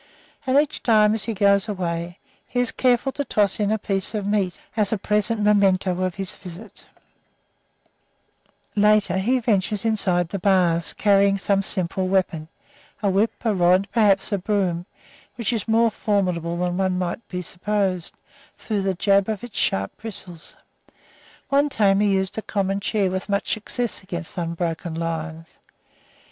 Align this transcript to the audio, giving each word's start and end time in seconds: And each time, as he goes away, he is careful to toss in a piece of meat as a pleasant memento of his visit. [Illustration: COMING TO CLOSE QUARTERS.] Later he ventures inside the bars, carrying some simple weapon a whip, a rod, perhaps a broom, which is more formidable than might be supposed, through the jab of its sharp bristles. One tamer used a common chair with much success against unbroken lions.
And 0.47 0.57
each 0.59 0.81
time, 0.81 1.13
as 1.13 1.25
he 1.25 1.35
goes 1.35 1.69
away, 1.69 2.17
he 2.47 2.59
is 2.59 2.71
careful 2.71 3.11
to 3.11 3.23
toss 3.23 3.59
in 3.59 3.71
a 3.71 3.77
piece 3.77 4.15
of 4.15 4.25
meat 4.25 4.59
as 4.75 4.91
a 4.91 4.97
pleasant 4.97 5.41
memento 5.41 5.91
of 6.01 6.15
his 6.15 6.35
visit. 6.35 6.83
[Illustration: 8.75 8.81
COMING 8.81 9.01
TO 9.01 9.05
CLOSE 9.05 9.05
QUARTERS.] 9.05 9.07
Later 9.13 9.17
he 9.23 9.39
ventures 9.39 9.85
inside 9.85 10.29
the 10.29 10.39
bars, 10.39 10.93
carrying 10.93 11.37
some 11.37 11.61
simple 11.61 12.07
weapon 12.07 12.47
a 13.03 13.11
whip, 13.11 13.31
a 13.45 13.53
rod, 13.53 13.87
perhaps 13.91 14.31
a 14.31 14.39
broom, 14.39 14.87
which 15.35 15.53
is 15.53 15.67
more 15.67 15.91
formidable 15.91 16.57
than 16.57 16.97
might 16.97 17.27
be 17.27 17.43
supposed, 17.43 18.15
through 18.55 18.81
the 18.81 18.95
jab 18.95 19.29
of 19.29 19.43
its 19.43 19.59
sharp 19.59 19.95
bristles. 19.97 20.57
One 21.49 21.69
tamer 21.69 22.01
used 22.05 22.39
a 22.39 22.41
common 22.41 22.79
chair 22.79 23.11
with 23.11 23.29
much 23.29 23.51
success 23.53 24.01
against 24.01 24.35
unbroken 24.39 24.95
lions. 24.95 25.59